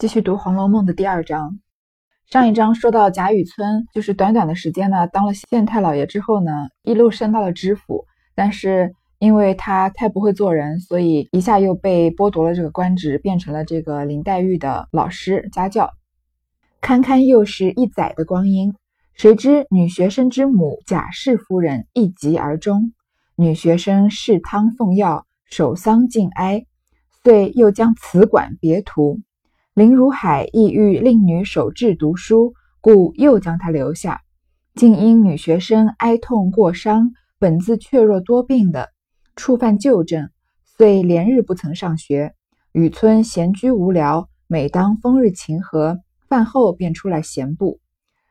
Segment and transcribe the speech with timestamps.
[0.00, 1.60] 继续读《红楼梦》的第二章。
[2.24, 6.50] 上一章说到贾雨村，就是短短的时间呢，当了县太老爷之后呢，
[6.84, 8.06] 一路升到了知府。
[8.34, 15.90] 但是因为他太不会做人，所以一下又被剥夺了这个官职，变成了这个林黛玉的老师家教。
[16.80, 18.74] 堪堪又是一载的光阴，
[19.12, 22.94] 谁知女学生之母贾氏夫人一疾而终，
[23.36, 26.64] 女学生侍汤奉药，守丧尽哀。
[27.22, 29.20] 遂又将此馆别图，
[29.80, 32.52] 林如海意欲令女守志读书，
[32.82, 34.20] 故又将她留下。
[34.74, 38.90] 竟因女学生哀痛过伤，本自怯弱多病的，
[39.36, 40.28] 触犯旧症，
[40.66, 42.34] 遂连日不曾上学。
[42.72, 47.80] 雨村闲居无聊，每当风日晴和，饭后便出来闲步。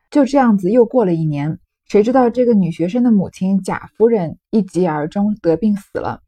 [0.08, 6.20] 就这样子又过了一年，谁知道这个女学生的母亲贾夫人一疾而终，得病死了。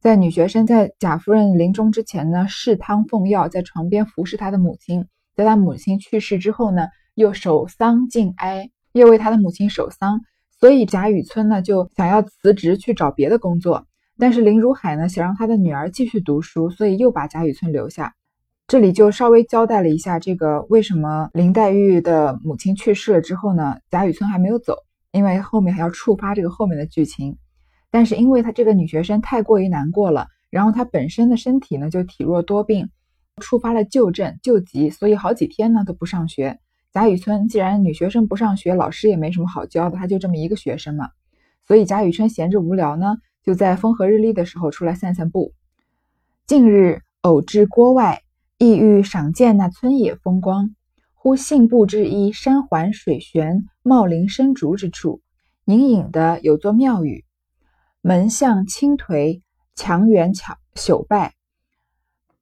[0.00, 5.06] 在女学生在贾夫人临终之前呢，侍汤奉药，在床边服侍她的母亲。
[5.34, 10.20] 在她母亲去世之后呢，又守丧尽哀，又为她的母亲守丧。
[10.60, 13.86] 所以贾雨村呢就想要辞职去找别的工作。
[14.20, 18.14] 但是林如海呢想让他的女儿继续读书，所以又把贾雨村留下。
[18.68, 24.76] 这里就稍微交代了一下这个为什么林黛玉的母亲去世了之后呢，贾雨村还没有走，
[25.10, 27.36] 因为后面还要触发这个后面的剧情。
[27.90, 32.90] 但是因为她这个女学生太过于难过了，然后她本身的身体呢就体弱多病，
[33.40, 36.58] 触发了旧症旧疾，所以好几天呢都不上学。
[36.92, 41.10] 贾雨村既然女学生不上学，老师也没什么好教的，他就这么一个学生嘛，
[41.66, 45.52] 所以贾雨村闲着无聊呢，就在风和日丽的时候出来散散步。
[46.46, 48.22] 近日偶至郭外，
[48.56, 50.74] 意欲赏见那村野风光，
[51.12, 55.20] 忽信步之一山环水旋、茂林深竹之处，
[55.66, 57.24] 隐隐的有座庙宇。
[58.08, 59.42] 门向青颓，
[59.74, 61.34] 墙垣巧朽败。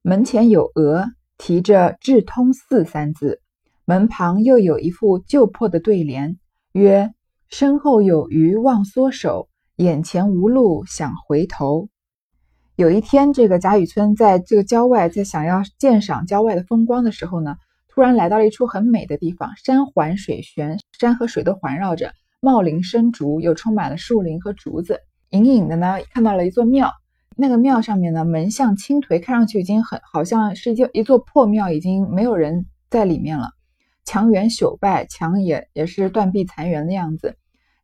[0.01, 3.41] 门前有额，题着“智通寺”三字。
[3.83, 6.39] 门旁又有一副旧破的对联，
[6.71, 7.13] 曰
[7.51, 11.89] ：“身后有余忘缩手，眼前无路想回头。”
[12.77, 17.57] 有一天，这个贾雨村在这个郊外，在想要鉴赏郊外的风光的时候呢，
[17.89, 25.01] 突然来到了一处很美的地方，山环水悬，山和水都环绕着，茂林深竹，又充满了树林和竹子。
[25.31, 26.91] 隐隐的呢，看到了一座庙，
[27.35, 33.49] 那个庙上面呢，门向倾颓，看上去已经很好像是一一座破庙，已经没有人在里面了。
[34.05, 37.35] 墙垣朽败，墙也也是断壁残垣的样子。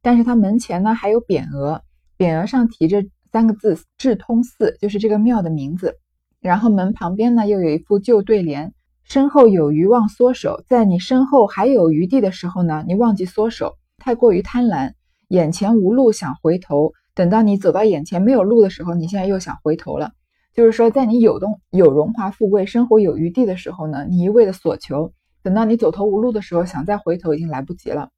[0.01, 1.81] 但是它门前呢，还有匾额，
[2.17, 5.97] 匾额上题着三个字“智通寺”，就是这个庙的名字。
[6.39, 14.93] 然后门旁边呢，又有一副旧对联：“身后有余忘缩手，在你身后还有余地的时候呢，你忘记缩手，太过于贪婪，
[15.27, 20.11] 眼前无路想回头。”等到你走到眼前没有路的时候，你现在又想回头了。
[20.53, 28.09] 就是说，在你有东有荣华富贵、生活有余地的时候呢，你一味的索求；等到你走投无路的时候，想再回头已经来不及了。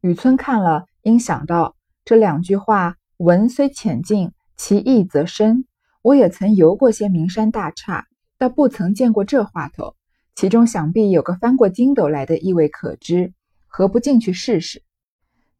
[0.00, 5.64] 雨村看了，应想到这两句话，文虽浅近，其意则深。
[6.02, 8.06] 我也曾游过些名山大刹，
[8.38, 9.94] 倒不曾见过这话头，
[10.34, 13.32] 其中想必有个翻过筋斗来的意味可知，
[13.68, 14.82] 何不进去试试？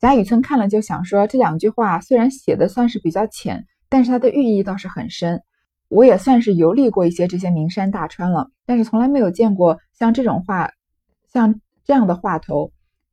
[0.03, 5.45] 贾雨村看了就想说，这两句话虽然写的算是比较浅，但是它的寓意倒是很深。
[5.89, 10.73] 我也算是游历过一些这些名山大川了，但是从来没有见过像这种话，
[11.33, 12.73] 像这样的话头，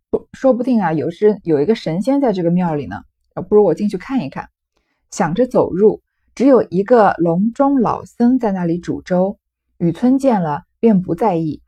[0.10, 3.04] 不说不定啊，有时有一个神仙在这个庙里呢。
[3.48, 4.50] 不如我进去看一看。
[5.12, 6.02] 想着走入，
[6.34, 9.38] 只有一个笼中老僧在那里煮粥。
[9.78, 11.62] 雨村见了便不在意，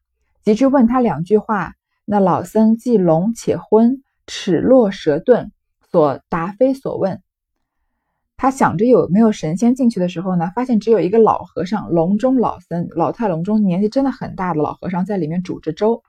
[0.43, 1.73] 及至问他两句话，
[2.05, 4.01] 那老僧既聋且昏。
[4.33, 5.51] 齿落舌钝，
[5.91, 7.21] 所答非所问。
[8.37, 16.01] 他想着有没有神仙进去的时候呢，发现只有一个老和尚，笼中老僧，老态龙钟，年纪真的很大的老和尚在里面煮着粥。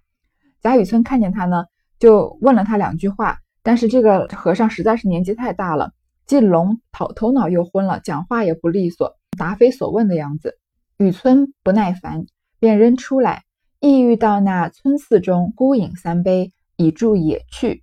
[0.60, 1.64] 贾雨村看见他呢，
[1.98, 5.90] 就问了他两句话，但是这个和尚实在是年纪太大了，
[6.24, 10.56] 既聋头头脑又昏了，讲话也不利索，答非所问的样子。
[10.96, 12.26] 雨村不耐烦，
[12.60, 13.42] 便扔出来，
[13.80, 17.82] 意欲到那村寺中孤饮三杯，以助野趣。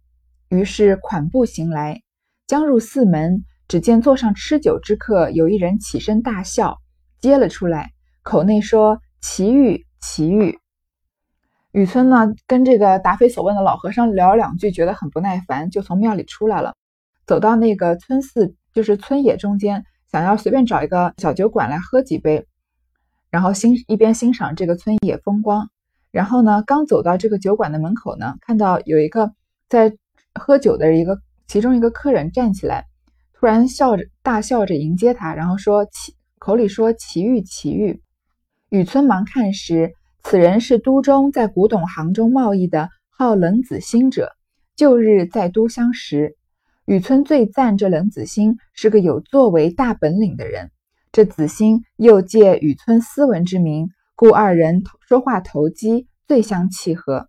[0.50, 2.02] 于是款步行来，
[2.48, 6.80] 将入寺门，只见座上吃酒之客有一人起身大笑，
[7.20, 7.92] 接了出来，
[8.24, 10.58] 口内说：“奇遇，奇遇。”
[11.72, 16.76] 雨村呢，跟这个答非所问的老和尚聊两句，觉得很不耐烦，就从庙里出来了，
[17.28, 22.48] 走到那个村寺，就是村野中间，想要随便找一个小酒馆来喝几杯，
[23.30, 25.70] 然后欣一边欣赏这个村野风光。
[26.10, 29.32] 然后呢，刚走到这个酒馆的门口呢，看到有一个
[29.70, 29.96] 在。
[30.34, 32.86] 喝酒的一个，其中一个客人站起来，
[33.34, 38.02] 突然笑着大笑着迎接他，然后说：“奇口里说奇遇奇遇。”
[38.70, 44.34] 雨村忙看时，此人是都中在古董行中贸易的号冷子兴者，
[44.76, 46.36] 旧日在都相识。
[46.86, 50.72] 雨村最赞这冷子兴是个有作为、大本领的人。
[51.12, 57.29] 这子兴又借雨村斯文之名，故二人说话投机，最相契合。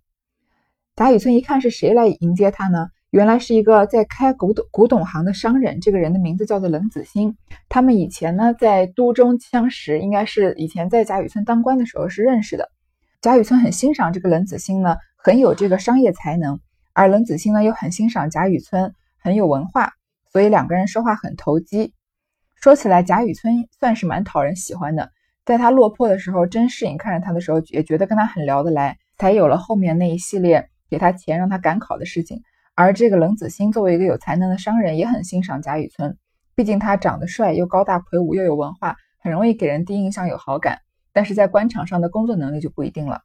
[1.00, 2.90] 贾雨村一看是谁来迎接他呢？
[3.08, 7.38] 原来是一个在开古董古董行的商人，这个人的名字叫做冷子兴。
[7.70, 12.70] 他们以前呢在都中相识，应该是以前在贾雨村当官的时候是认识的。
[13.22, 16.60] 贾雨村很欣赏这个冷子兴呢，很有这个商业才能，
[16.92, 19.94] 而冷子兴呢又很欣赏贾雨村，很有文化，
[20.30, 21.94] 所以两个人说话很投机。
[22.56, 25.10] 说起来，贾雨村算是蛮讨人喜欢的，
[25.46, 32.42] 在他落魄的时候，甄士隐看着他的时候也觉得跟他很聊得来，才有了后面那一系列给他钱让他赶考的事情。
[32.74, 36.16] 而这个冷子兴作为一个有才能的商人，也很欣赏贾雨村。
[36.54, 40.78] 毕竟他长得帅，又高大魁梧，又有文化，很容易给人第一印象有好感。
[41.12, 43.22] 但是在官场上的工作能力就不一定了。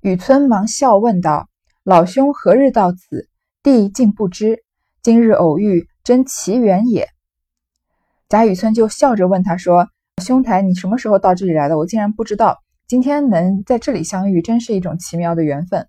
[0.00, 1.48] 雨村忙笑问道
[1.84, 3.28] ：“老兄何日到此？
[3.62, 4.64] 弟竟不知。
[5.02, 7.08] 今日偶遇，真奇缘也。”
[8.28, 9.88] 贾雨村就笑着问他说
[10.22, 11.78] ：“兄台，你什么时候到这里来的？
[11.78, 12.58] 我竟然不知道。
[12.86, 15.88] 今天能在这里相遇，真是一种奇妙的缘分。”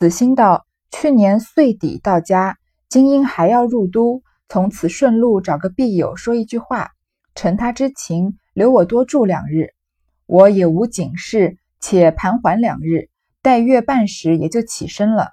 [0.00, 0.64] 子兴道。
[0.90, 2.56] 去年岁底到家，
[2.88, 6.92] 今因还要入都，从此顺路找个必友说一句话，
[7.34, 9.74] 承他之情，留我多住两日。
[10.24, 13.10] 我也无警事，且盘桓两日，
[13.42, 15.32] 待月半时也就起身了。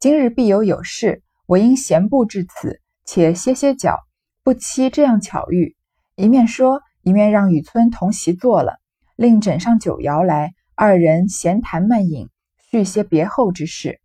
[0.00, 3.98] 今日必有有事，我因闲步至此，且歇歇脚，
[4.42, 5.76] 不期这样巧遇。
[6.16, 8.78] 一面说，一面让雨村同席坐了，
[9.16, 12.30] 另枕上酒肴来，二人闲谈慢饮，
[12.70, 14.00] 叙些别后之事。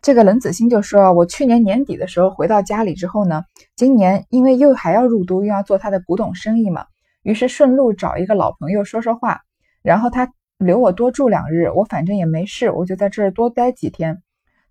[0.00, 6.86] 这个冷子兴就说：“我去年年底的时候回到家里之后呢，今年因为又还要入都，又要做他的古董生意嘛，
[7.22, 9.40] 于是顺路找一个老朋友说说话。
[9.82, 14.22] 然后他留我多住两日，我反正也没事，我就在这儿多待几天。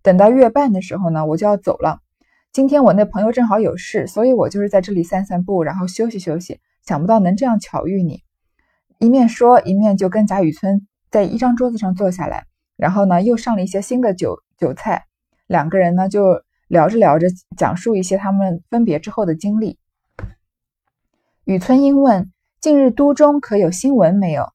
[0.02, 2.00] 等到月半的时候呢，我就要走了。
[2.54, 6.60] 今天我那朋友正好有事，所以我就是在这里散散步，然后休息休息。
[6.86, 8.24] 想不到能这样巧遇你。
[8.98, 12.46] 一面说，一面就跟贾雨村在一张桌子上坐下来，
[12.78, 15.04] 然后呢，又上了一些新的酒酒菜。”
[15.48, 17.28] 两个人呢，就聊着聊着，
[17.58, 19.80] 讲述一些他们分别之后的经历。
[21.46, 24.46] 雨村英问：“近日都中可有新闻没有？”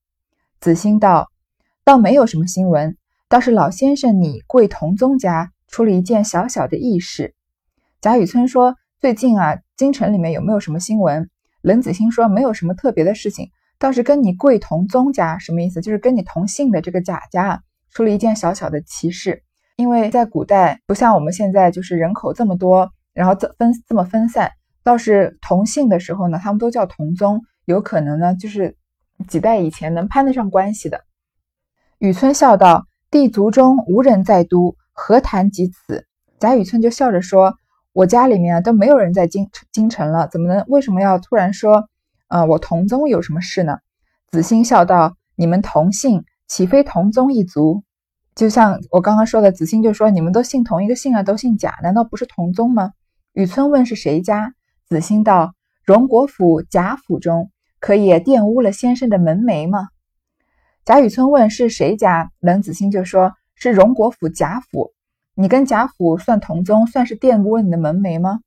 [0.61, 1.31] 子兴道
[1.85, 2.97] ：“倒没有什么新闻，
[3.29, 7.35] 倒是老先生你贵同宗家出了一件小小的异事。”
[8.03, 11.31] 贾雨村说：“最近啊，京城里面有没有什么新闻？”
[11.63, 15.81] 冷子兴说：“没有什么特别的事情，倒是跟你贵同宗家什么意思？
[15.81, 19.43] 就是跟你同姓的这个贾家出了一件小小的奇事。”
[19.77, 24.51] 因为在古代不像我们现在，就是人口这么多，然后这分这么分散，
[24.85, 28.77] 倒是同姓的时候呢，他们都叫同宗，有可能呢就是
[29.29, 31.01] 几代以前能攀得上关系的。
[31.99, 36.07] 雨村笑道：“地族中无人在都，何谈及此？”
[36.39, 37.57] 贾雨村就笑着说
[37.95, 41.89] ：“我家里面都没有人在京京城了，怎么能为什么要突然说，
[42.29, 43.79] 呃，我同宗有什么事呢？”
[44.31, 47.83] 子兴笑道：“你们同姓，岂非同宗一族？”
[48.35, 52.93] 就像我刚刚说的，子兴就说：“你们都姓同一个姓啊，都姓贾，难道不是同宗吗？”
[53.35, 54.55] 雨村问是谁家，
[54.87, 55.55] 子兴道
[55.85, 59.89] ：“荣国府贾府中，可也玷污了先生的门楣吗？”
[60.85, 64.93] 贾雨村问是谁家，冷子兴就说：“是荣国府贾府。
[65.35, 68.41] 你跟贾府算同宗，算是玷污了你的门楣吗？”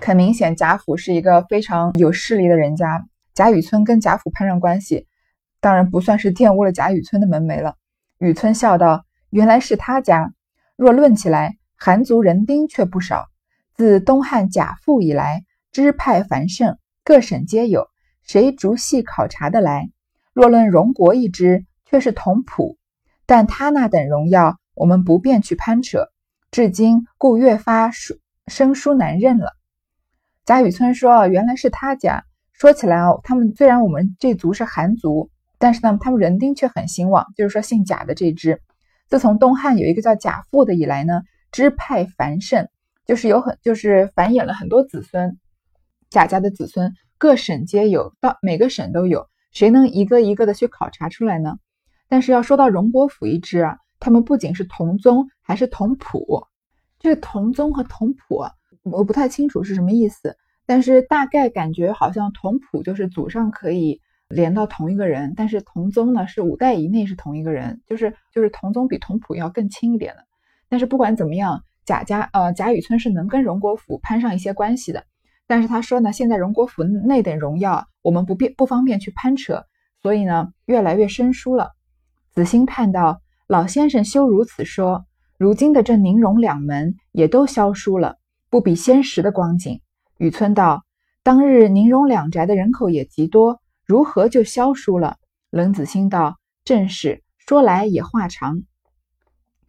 [0.00, 5.06] 很明显，贾府是一个非常有势力的人家，贾雨村跟贾府攀上关系，
[5.60, 7.76] 当然不算是玷污了贾雨村的门楣了。
[8.18, 10.32] 雨村笑道：“原来是他家。
[10.76, 13.28] 若论起来，韩族人丁却不少。
[13.74, 17.88] 自东汉贾复以来，支派繁盛，各省皆有，
[18.22, 19.90] 谁逐细考察的来？
[20.32, 22.78] 若论荣国一支，却是同谱。
[23.26, 26.08] 但他那等荣耀，我们不便去攀扯。
[26.50, 28.14] 至今，故越发疏
[28.46, 29.52] 生疏难认了。”
[30.44, 32.24] 贾雨村说：“原来是他家。
[32.52, 38.62] 说起来哦，他们虽然我们这族是韩族。”但是呢，他们人丁却很兴旺，就是说姓贾的这支，
[39.08, 41.20] 自从东汉有一个叫贾父的以来呢，
[41.52, 42.66] 支派繁盛，
[43.04, 45.38] 就是有很就是繁衍了很多子孙，
[46.08, 51.58] 贾家的子孙各省皆有，到每个省都有，谁能一个一个的去考察出来呢？
[52.08, 56.46] 但是要说到荣国府一支啊，他们不仅是同宗，还是同谱。
[56.98, 58.46] 这个同宗和同谱，
[58.84, 64.00] 我不太清楚是什么意思，但是大概感觉好像同谱就是祖上可以。
[64.30, 70.24] 连到同一个人，但是同宗呢是五代以内是同一个人，就是就是同宗比同谱要更亲一点的。
[70.68, 75.04] 但是不管怎么样，贾家呃贾雨村是能跟荣国府攀上一些关系的。
[75.48, 79.64] 但是他说呢，现在荣国府那等荣耀，我们不便不方便去攀扯，
[80.00, 81.72] 所以呢越来越生疏了。
[82.32, 85.04] 子兴叹道：“老先生休如此说，
[85.36, 88.18] 如今的这宁荣两门也都消疏了，
[88.48, 89.80] 不比先时的光景。”
[90.18, 90.84] 雨村道
[91.24, 93.60] ：“当日宁荣两宅的人口也极多，
[93.90, 95.16] 如何就消疏了？”
[95.50, 98.62] 冷子兴道：“正是，说来也话长。”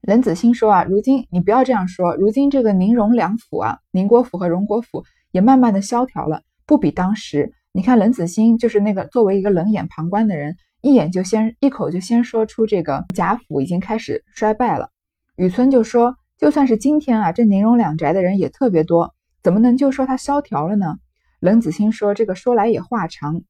[0.01, 7.51] 冷子兴说：“啊，如今你不要这样说，如今这个宁荣两府啊，宁国府和荣国府也慢慢的萧条了，不比当时。
[7.71, 14.89] 你看冷子兴就是那个作为一个冷眼旁观的人。”一眼就先一口就先说出这个贾府已经开始衰败了。
[15.35, 19.13] 雨村就说：“就算是今天啊，这宁荣两宅的人也特别多，
[19.43, 20.97] 怎么能就说他萧条了呢？”
[21.39, 23.43] 冷子兴说：“这个说来也话长。”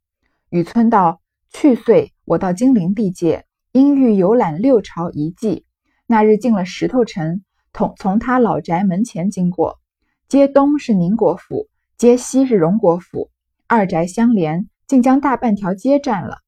[0.51, 5.63] 雨村道：“去岁我到金陵地界，因欲游览六朝遗迹，
[6.05, 7.41] 那日进了石头城，
[7.71, 9.79] 从从他老宅门前经过，
[10.27, 13.29] 街东是宁国府，街西是荣国府，
[13.65, 16.39] 二宅相连，竟将大半条街占了。”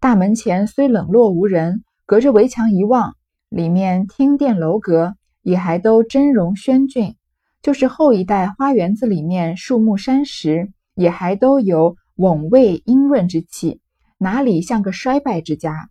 [0.00, 3.14] 大门前虽冷落无人，隔着围墙一望，
[3.48, 7.16] 里面厅殿楼阁也还都峥嵘轩峻。
[7.62, 13.80] 就是后一带花园子里面树木山石，也还都有蓊蔚阴润之气，
[14.18, 15.88] 哪里像个衰败之家？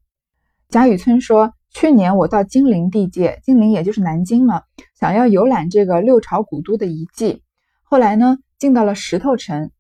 [0.70, 4.62] 贾雨村说：“去年我到金陵地界，金陵也就是南京嘛，
[5.00, 7.42] 想要游览这个六朝古都的遗迹。
[7.82, 9.72] 后来呢，进到了石头城，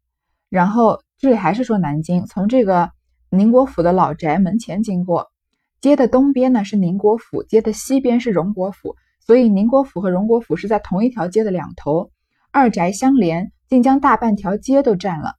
[0.50, 2.90] 然后这里还是说南京，从这个。”
[3.32, 5.28] 宁国府的老宅门前经过，
[5.82, 12.10] 街的东边呢是宁国府，街的西边是荣国府，所以宁国府和荣国府是在同一条街的两头，
[12.50, 15.36] 二宅相连，竟将大半条街都占了。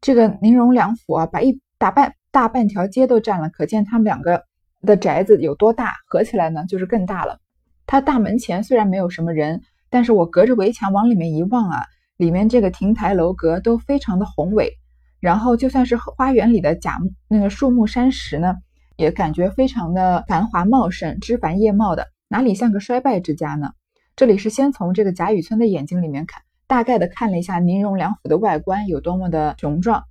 [0.00, 4.44] 这个宁荣两府啊，把一大半大半条街都占了，可见他们两个
[4.82, 7.40] 的宅子有多大，合起来呢就是更大了。
[7.86, 11.82] 他大门前虽然没有什么人，但是我隔着围墙往里面一望啊，
[12.16, 14.72] 里面这个亭台楼阁都非常的宏伟。
[15.20, 18.54] 然后就算是花园里的假那个树木山石呢，
[18.96, 23.72] 也感觉非常的繁华茂盛，枝繁叶茂的，哪里像个衰败之家呢？
[24.14, 30.04] 这里是先从这个贾雨村的眼睛里面看，大概的看了一下宁荣两府的外观有多么的雄壮。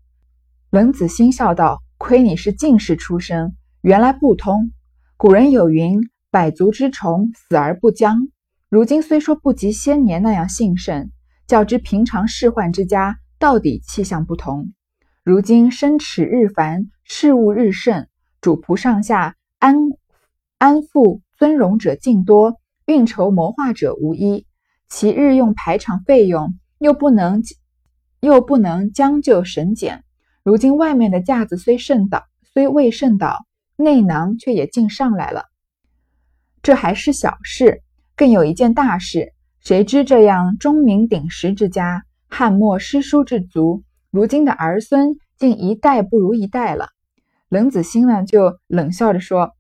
[0.72, 4.72] 冷子兴笑道：“亏你是进士出身，原来不通。
[5.18, 8.28] 古人有云：百足之虫，死而不僵。
[8.70, 11.12] 如今虽说不及先年那样兴盛，
[11.46, 14.74] 较之平常仕宦之家，到底气象不同。”
[15.24, 18.08] 如今生齿日繁，事务日盛，
[18.42, 19.76] 主仆上下安
[20.58, 24.47] 安富尊荣者尽多，运筹谋划者无一。
[24.90, 27.44] 其日用排场费用又不能
[28.20, 30.04] 又不能将就省俭。
[30.44, 35.46] 如今外面的架子虽甚倒，虽未甚倒，内囊却也尽上来了。
[36.62, 37.82] 这还是小事，
[38.16, 39.34] 更有一件大事。
[39.60, 43.84] 谁知这样钟鸣鼎食之家，汉末诗书之族。
[44.10, 46.88] 如今的儿孙竟一代不如一代了。
[47.50, 49.52] 冷子兴呢，就冷笑着说：“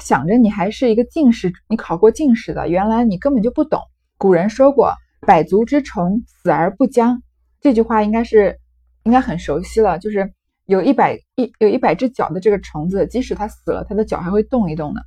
[0.00, 3.80] 想着你还是一个进士，你考过进士的，原来你根本就不懂。
[4.22, 4.94] 古人说过
[5.26, 7.24] ‘百足之虫，死而不僵’，
[7.60, 8.60] 这句话应该是
[9.02, 9.98] 应该很熟悉了。
[9.98, 10.32] 就是
[10.66, 15.02] 有一百一有一百只脚的这个虫子，即使它死了，它的脚还会动一动的。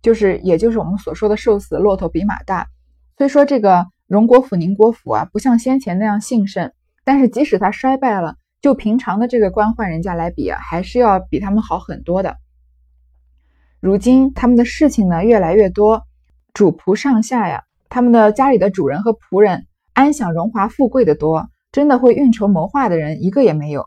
[0.00, 2.66] 就是也就是我们所说的‘瘦死骆驼比马大’。
[3.18, 6.72] 所以说这个荣国府、宁国府啊，不像先前那样兴盛。”
[7.04, 12.38] 但是即使他衰败了，就平常的这个官宦人家来比啊，还是要比他们好很多的。
[13.80, 16.04] 如今他们的事情呢越来越多，
[16.54, 23.86] 主仆上下呀，他们的家里的主人和仆人安享荣华富贵的多，真的会运筹谋划的人一个也没有。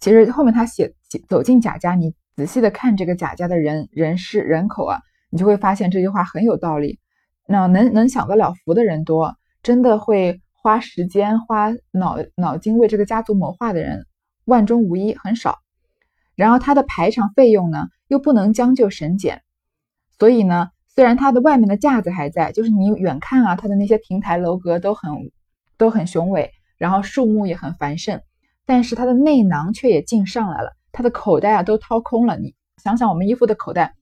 [0.00, 0.94] 其实后面他写
[1.28, 6.98] 走进贾家，你仔细的看这个贾家的人人事人口啊，你就会发现这句话很有道理。
[7.46, 10.40] 那能能享得了福的人多，真的会。
[10.66, 14.06] 花时间、花脑脑筋为这个家族谋划的人，
[14.46, 15.58] 万中无一，很少。
[16.36, 19.42] 然后他的排场费用呢，又不能将就省俭，
[20.18, 25.10] 所以呢，虽然它的外面的架子还在，就是你远看啊，它的那些亭台楼阁都很
[25.76, 28.20] 都很雄伟，然后树木也很繁盛，
[28.64, 32.38] 但是它的内囊却也尽上来了，它的口袋啊都掏空了。
[32.38, 33.94] 你想想，我们衣服的口袋，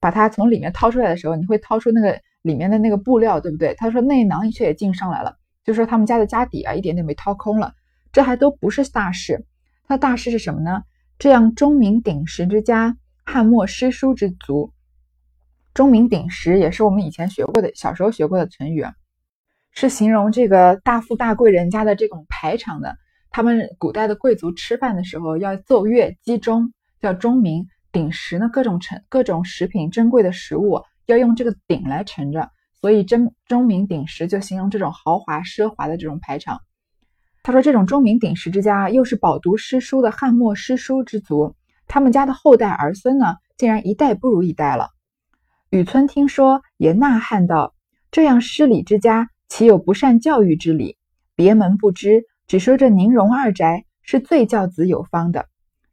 [0.00, 3.74] 把它从里面掏出来的时候，你会掏出那个里面的那个布料，对不对？
[3.74, 5.36] 他说内囊却也尽上来了。
[5.62, 7.74] 就说他们家的家底啊，一点点被掏空了，
[8.12, 9.44] 这还都不是大事。
[9.86, 10.84] 那大事是什么呢？
[11.18, 14.72] 这样钟鸣鼎食之家，汉末诗书之族。
[15.72, 18.84] 钟鸣鼎食也是我们以前学过的，小时候学过的成语，
[19.72, 22.96] 是形容这个大富大贵人家的这种排场的。
[23.30, 32.50] 他们古代的贵族吃饭的时候要奏乐击钟，叫钟鸣鼎食呢，各种盛各种食品珍贵的食物要用这个鼎来盛着。
[32.80, 36.60] 所以，钟钟鸣鼎食就形容这种豪华奢华的这种排场。
[37.42, 41.54] 他说，这种钟鸣鼎食之家，又是饱读诗书的汉末诗书之族，
[41.86, 44.88] 他们家的后代儿孙呢，竟然一代不如一代了。
[45.70, 47.74] 雨村听说，也呐喊道
[48.10, 50.96] ：“这样失礼之家，岂有不善教育之理？
[51.36, 55.46] 别门不知，只说这宁荣二宅是最教子有方的。”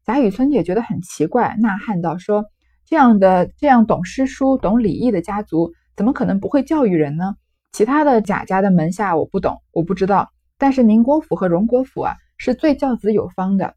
[0.03, 2.45] 贾雨村也觉得很奇怪，呐喊道：“说
[2.87, 7.35] 这样的这样懂诗书、懂礼义的家族，怎么可能不会教育人呢？
[7.71, 10.31] 其他的贾家的门下我不懂，我不知道。
[10.57, 13.75] 但是宁国府和荣国府啊，是最教子有方的。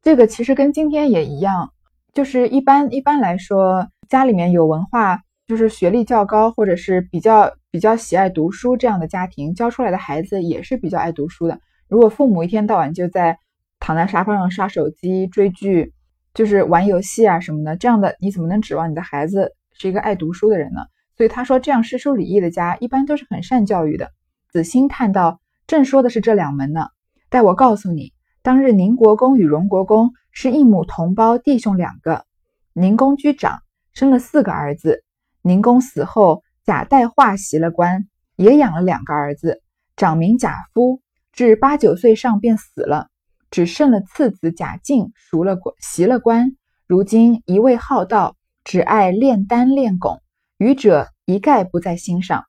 [0.00, 1.74] 这个其实跟今天也一样，
[2.14, 11.60] 就是一般一般来说，家里面有文化。”就是学历较高，或者是比较比较喜爱读书这样的家庭，教出来的孩子也是比较爱读书的。
[11.88, 13.38] 如果父母一天到晚就在
[13.80, 15.92] 躺在沙发上刷手机、追剧，
[16.32, 20.80] 就是玩游戏啊什么的，这样的你怎么能指望你的孩子是一个爱读书的人呢？
[21.16, 24.10] 所以他说，这样诗书礼义的家一般都是很善教育的。
[24.50, 26.86] 子欣叹道：“正说的是这两门呢。
[27.28, 32.24] 待我告诉你，当日宁国公与荣国公是一母同胞弟兄两个，
[32.72, 33.60] 宁公居长，
[33.92, 35.04] 生了四个儿子。”
[35.44, 38.06] 宁公死后，贾代化袭了官，
[38.36, 39.60] 也养了两个儿子，
[39.96, 41.00] 长名贾夫，
[41.32, 43.08] 至八九岁上便死了，
[43.50, 46.52] 只剩了次子贾敬赎了，袭了官。
[46.86, 50.20] 如今一味好道，只爱炼丹炼汞，
[50.58, 52.44] 愚者一概不在心上。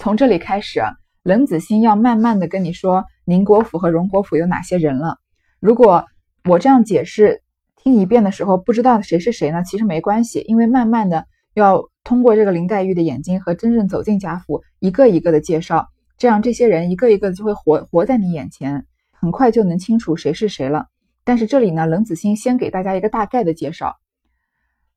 [0.00, 0.82] 从这里开始，
[1.22, 5.18] 冷子兴要慢慢的跟你说宁国府和荣国府有哪些人了。
[5.60, 6.06] 如果
[6.44, 7.42] 我这样解释，
[7.76, 9.62] 听一遍的时候不知道谁是谁呢？
[9.62, 11.26] 其实没关系，因为慢慢的。
[11.54, 20.86] 要通过这个林黛玉的眼睛和真正走进贾府，一个一个的介绍，这样这些人一个一个的就会活活在你眼前，很快就能清楚谁是谁了。
[21.22, 23.96] 但是这里呢，冷子兴先给大家一个大概的介绍。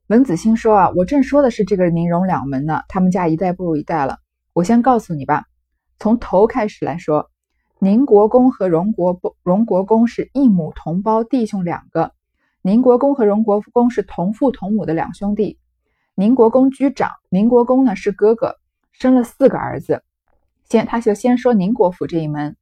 [0.07, 4.17] 冷子兴说啊，我正说的是这个宁荣两门呢，他们家一代不如一代了。
[4.53, 5.45] 我先告诉你吧，
[5.99, 7.29] 从头开始来说，
[7.79, 12.13] 宁国公和荣国荣国公是一母同胞弟兄两个，
[12.61, 15.59] 宁国公和荣国公是同父同母的两兄弟。
[16.19, 18.55] 宁国公居长，宁国公呢是哥哥，
[18.91, 20.01] 生了四个儿子。
[20.67, 22.55] 先他就先说宁国府这一门，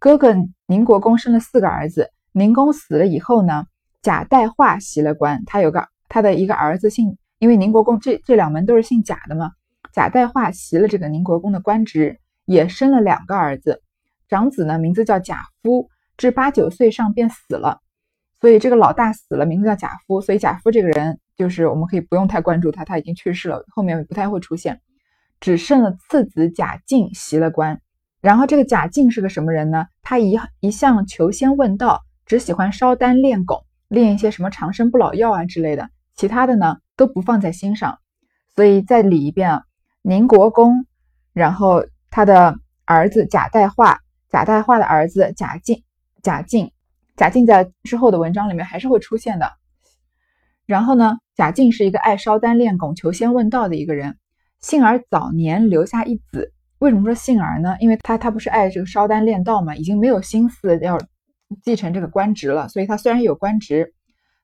[0.00, 0.34] 哥哥
[0.66, 2.10] 宁国公生了四个儿子。
[2.32, 3.66] 宁公死了以后呢，
[4.02, 9.52] 贾代化袭了官，他有个他的一个儿子姓，因为宁国公这这两门都是姓贾的嘛。
[9.92, 13.84] 贾代化袭了这个宁国公的官职，也生了两个儿子。
[14.28, 17.82] 长子呢名字叫贾夫，至八九岁上便死了，
[18.40, 20.20] 所以这个老大死了，名字叫贾夫。
[20.20, 21.20] 所以贾夫这个人。
[21.36, 24.80] 就是我们可以不用太关注他，他已经去世了，后面不太会出现。
[25.38, 27.80] 只剩了次子贾敬袭了官，
[28.22, 29.86] 然后这个贾敬是个什么人呢？
[30.02, 37.98] 他一一向求仙问道，只喜欢烧丹炼汞，炼一些什么长生不老药啊之类的，其他的呢都不放在心上。
[38.54, 39.64] 所以再理一遍啊，
[40.00, 40.86] 宁国公，
[41.34, 45.82] 然后他的儿子贾代化，贾代化的儿子贾敬，
[46.22, 46.72] 贾敬，
[47.14, 49.52] 贾敬在之后的文章里面还是会出现的。
[50.66, 54.16] 然后呢，贾敬是一个爱烧丹炼汞、求仙问道的一个人。
[54.60, 56.52] 幸而早年留下一子。
[56.78, 57.76] 为什么说幸而呢？
[57.80, 60.98] 因为他他不是爱这个烧丹练道嘛，已经没有心思要
[61.62, 62.68] 继承这个官职了。
[62.68, 63.94] 所以他虽然有官职，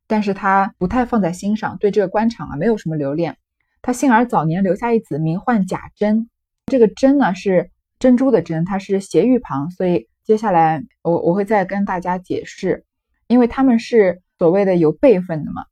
[0.07, 3.37] 但是他不太放在心上，对这个官场啊没有什么留恋。
[3.83, 6.29] 他幸而早年留下一子，名唤贾珍。
[6.67, 12.85] 这个珍呢是珍珠的珍，它是斜玉旁，所以接下来我我会再跟大家解释，
[13.27, 15.65] 因为他们是所谓的有辈分的嘛。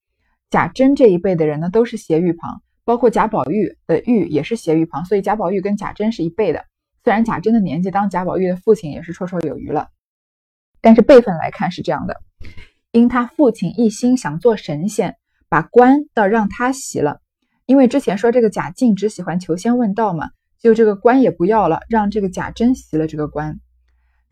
[0.50, 6.64] 贾珍这一辈的人呢，都是斜玉旁，包括贾宝玉的玉也是斜玉旁，所以贾宝玉跟贾珍是一辈的。
[7.04, 9.88] 虽然贾珍的年纪当贾宝玉的父亲也是绰绰有余了，
[10.80, 12.20] 但是辈分来看是这样的。
[12.90, 15.16] 因他父亲一心想做神仙，
[15.48, 17.20] 把官倒让他袭了。
[17.64, 23.60] 因为之前说这个贾敬只喜欢求仙问道嘛，就这个官也不要了，让这个贾珍袭了这个官。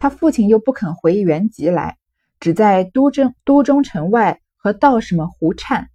[0.00, 1.96] 他父亲又不肯回原籍来，
[2.40, 5.90] 只在都中都中城外和道士们胡颤。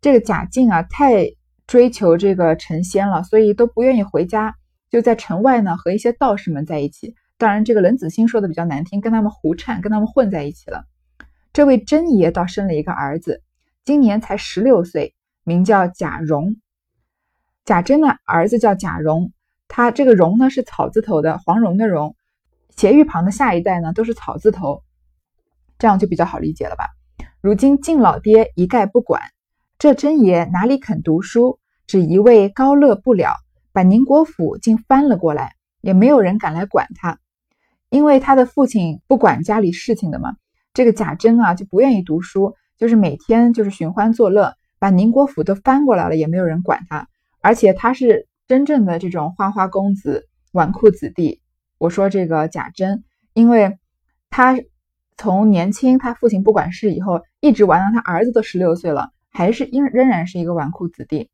[0.00, 1.26] 这个贾敬啊，太
[1.66, 4.54] 追求这个成仙了，所以都不愿意回家，
[4.90, 7.14] 就在城外呢和一些道士们在一起。
[7.36, 10.84] 当然，这个冷子兴说的比较难听，跟他们胡颤，跟他们混在一起了。
[11.52, 13.42] 这位真爷倒生了一个儿子，
[13.84, 16.56] 今年才十六岁，名叫贾蓉。
[17.64, 19.32] 贾珍的儿子叫贾蓉，
[19.68, 22.16] 他这个蓉呢是草字头的，黄蓉的蓉，
[22.76, 24.82] 斜玉旁的下一代呢都是草字头，
[25.78, 26.86] 这样就比较好理解了吧？
[27.40, 29.20] 如今敬老爹一概不管。
[29.80, 33.32] 这真爷哪里肯读书，只一味高乐不了，
[33.72, 37.18] 把宁国府竟翻了过来，也没有人敢来管他，
[37.88, 40.36] 因为他的父亲不管家里事情的嘛。
[40.74, 47.08] 这个贾珍啊就不愿意读书，就是每天就是寻欢作乐，把宁国府都翻过来了，也没有人管他。
[47.40, 51.40] 而且他是真正的这种花花公子、纨绔子弟。
[51.78, 53.78] 我说这个贾珍，因为
[54.28, 54.58] 他
[55.16, 59.10] 从年轻他父亲不管事以后，一直玩到他儿子都十六岁了。
[59.30, 61.30] 还是应仍然是一个纨绔子弟。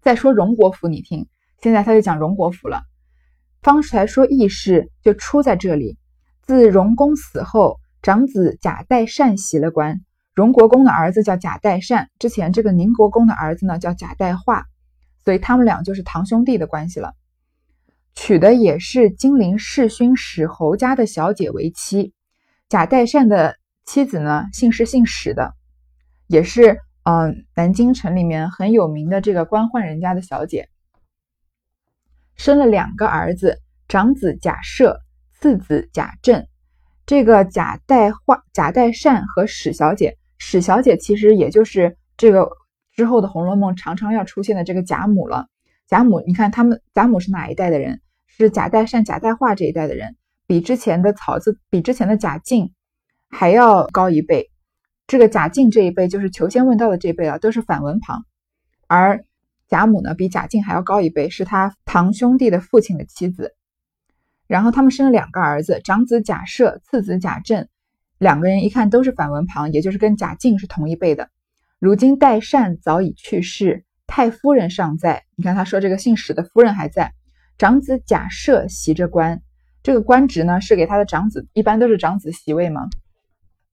[0.00, 1.26] 再说荣国府，你听，
[1.62, 2.82] 现在他就讲荣国府了。
[3.62, 5.96] 方才说义事就出在这里。
[6.42, 10.00] 自荣公死后，长子贾代善袭了官。
[10.34, 14.66] 荣国公的儿子叫贾代善，之前这个宁国公的儿子呢叫贾代化，
[15.24, 17.14] 所以他们俩就是堂兄弟的关系了。
[18.14, 22.14] 娶的也是金陵世勋史侯家的小姐为妻。
[22.68, 25.54] 贾代善的妻子呢，姓是姓史的，
[26.28, 30.68] 也是嗯南京城里面很有名的这个官宦人家的小姐。
[32.36, 34.96] 生了两个儿子，长子贾赦，
[35.32, 36.46] 次子贾政。
[37.04, 42.48] 这个贾代化、贾代善和史小姐，史小姐其实也就是这个
[42.92, 45.48] 之后的《红楼梦》常常要出现的这个贾母了。
[45.88, 48.00] 贾母，你看他们贾母是哪一代的人？
[48.26, 50.14] 是贾代善、贾代化这一代的人，
[50.46, 52.72] 比之前的草字，比之前的贾敬
[53.30, 54.50] 还要高一辈。
[55.08, 58.26] 这个贾敬这一辈就是求仙问道的这一辈啊，都是反文旁。
[58.86, 59.24] 而
[59.66, 63.54] 贾母呢，比贾敬还要高一辈，是他堂兄弟的父亲的妻子。
[64.46, 67.68] 然后他们生了两个儿子，长子贾赦，次子贾政。
[68.18, 71.30] 两个人一看都是反文旁，也就是跟贾敬是同一辈的。
[71.78, 75.24] 如今代善早已去世，太夫人尚在。
[75.36, 77.14] 你看他说这个姓史的夫人还在。
[77.56, 79.40] 长子贾赦袭着官，
[79.82, 82.88] 这个官职呢是给他的长子，一般都是长子袭位嘛。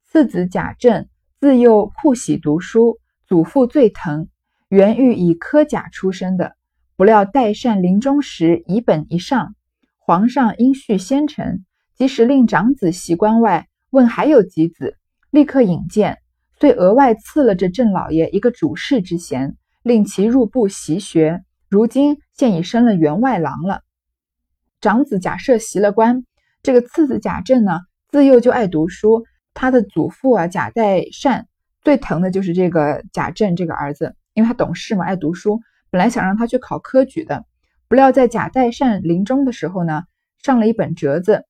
[0.05, 1.07] 次子贾政
[1.45, 4.29] 自幼酷喜读书，祖父最疼，
[4.67, 6.55] 原欲以科甲出身的，
[6.95, 9.53] 不料代善临终时以本一上，
[9.99, 14.97] 皇上因续先臣，即使令长子袭官外，问还有几子，
[15.29, 16.17] 立刻引荐，
[16.59, 21.43] 遂额外赐了这郑老爷一个主事之衔，令其入部习学。
[21.69, 23.81] 如今现已升了员外郎了。
[24.81, 26.23] 长子贾赦袭了官，
[26.63, 29.25] 这个次子贾政呢，自幼就爱读书。
[29.55, 31.47] 他的祖父啊贾代善
[31.81, 35.59] 最疼的就是这个贾政这个儿子，因为他懂事嘛，爱读书。
[35.89, 37.43] 本来想让他去考科举的，
[37.87, 40.03] 不料在贾代善临终的时候呢，
[40.43, 41.45] 上了一本折子，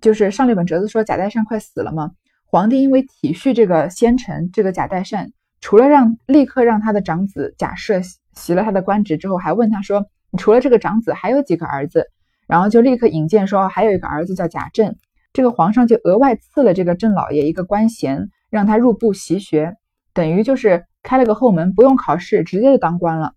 [0.00, 2.10] 就是上了一本折子，说贾代善快死了嘛。
[2.46, 8.02] 皇帝因为体恤这个先臣，这个贾代善，除了让立刻让他的长子贾赦。
[8.32, 12.06] 袭了他的官职之后，还问他说：“你除了这个长子，还有几个儿子？”
[12.46, 14.94] 然后就立刻引荐说：“还有一个儿子叫贾政。”
[15.32, 19.76] 这个皇上就额外赐了这个郑老爷一个官衔，让他入部习学，
[20.12, 23.34] 等于就是开了个后门，不用考试，直接就当官了。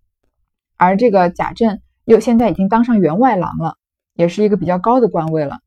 [0.76, 3.76] 而这个贾政又现在已经当上员外郎了，
[4.14, 5.58] 也是一个比较高的官位了。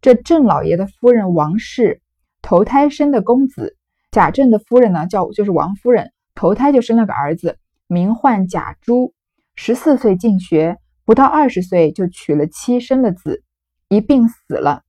[0.00, 2.00] 这郑老爷的夫人王氏
[2.42, 3.76] 投胎生的公子，
[4.10, 7.58] 贾政的夫人呢叫就是王夫人，投胎就生了个儿子。
[7.90, 9.14] 名唤贾珠，
[9.54, 13.42] 十四岁进学，不到二十岁就娶了妻，生了子，
[13.88, 14.82] 一病死了。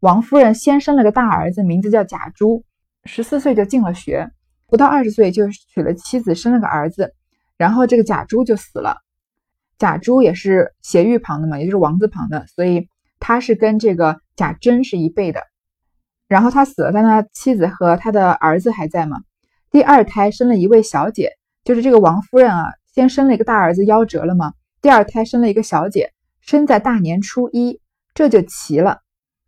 [0.00, 2.64] 王夫人先生了个大儿子，名字叫贾珠，
[3.04, 4.30] 十四岁就进了学，
[4.66, 7.14] 不到二十岁就娶了妻子，生了个儿子，
[7.56, 8.98] 然后这个贾珠就死了。
[9.78, 12.88] 贾珠也是斜玉旁的嘛，也就是王字旁的，所以
[13.20, 15.40] 他是跟这个贾珍是一辈的。
[16.28, 19.18] 然后他死了，但他妻子和他的儿子还在嘛。
[19.70, 21.30] 第二胎生了一位小姐。
[21.64, 27.80] 就是这个王夫人啊，先生了一个大儿子夭折了嘛，第二胎生了一个小姐，生在大年初一，
[28.14, 29.00] 这就齐了。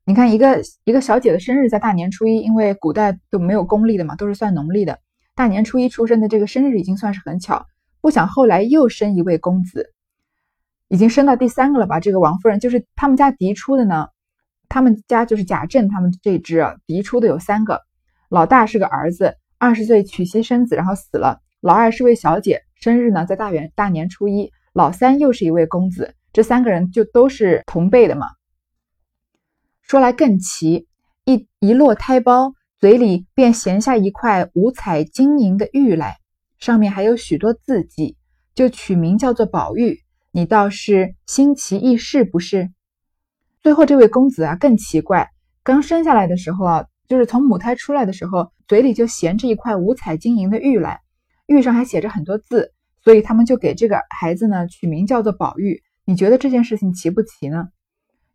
[0.08, 4.98] 你看，一个一个小姐的生日在大年初一，因为古代都没有公历的嘛，都是算农历的。
[5.34, 7.66] 大年初一出生的这个生日已经算是很巧。
[8.00, 9.92] 不想后来又生一位公子，
[10.88, 12.00] 已经生到第三个了吧？
[12.00, 14.08] 这个王夫人就是他们家嫡出的呢，
[14.70, 17.82] 他们家就是贾政他们这支嫡出的有三个，
[18.30, 21.40] 老大是个儿子，二十岁娶妻生子，然后死了。
[21.60, 24.50] 老二是位小姐，生日呢在大元大年初一。
[24.72, 28.26] 老三又是一位公子，这三个人就都是同辈的嘛。
[29.88, 30.86] 说来更奇，
[31.24, 36.18] 一一落胎包，嘴里便衔下一块五彩晶莹的玉来，
[36.58, 38.14] 上面还有许多字迹，
[38.54, 40.00] 就取名叫做宝玉。
[40.30, 42.70] 你倒是新奇异事不是？
[43.62, 45.30] 最后这位公子啊更奇怪，
[45.62, 51.00] 刚生下来的时候啊，就是从母胎出来的时候，嘴里就衔着一块五彩晶莹的玉来。
[51.46, 55.82] 玉上还写着很多字，所以他们就给这个孩子呢取名叫做宝玉。
[56.04, 57.68] 你觉得这件事情奇不奇呢？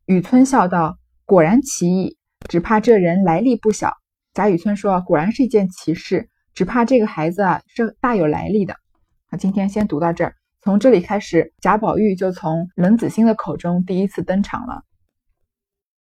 [0.08, 0.98] 雨村笑道
[1.34, 2.16] ：“果然奇异，
[2.48, 3.98] 只怕这人来历不小。”
[4.36, 8.76] 贾雨村说：“果然是一件奇事，只怕这个孩子啊是大有来历的。”
[9.32, 14.84] 那今天先读到这儿，从这里开始，贾宝玉就从冷子兴的口中第一次登场了。